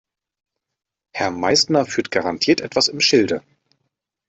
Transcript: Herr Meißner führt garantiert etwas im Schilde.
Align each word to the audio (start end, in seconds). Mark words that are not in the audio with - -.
Herr 1.13 1.29
Meißner 1.29 1.85
führt 1.85 2.09
garantiert 2.09 2.59
etwas 2.59 2.87
im 2.87 3.01
Schilde. 3.01 3.43